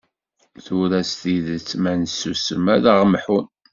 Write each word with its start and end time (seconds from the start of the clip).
Tura 0.63 1.01
s 1.09 1.11
tidet, 1.21 1.67
ma 1.81 1.91
nessusem 1.95 2.65
ad 2.75 2.85
aɣ-mḥun. 2.93 3.45